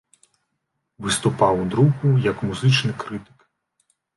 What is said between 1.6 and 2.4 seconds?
у друку як